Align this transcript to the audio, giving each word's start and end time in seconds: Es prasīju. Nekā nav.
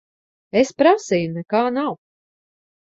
Es 0.61 0.71
prasīju. 0.79 1.29
Nekā 1.37 1.63
nav. 1.79 1.97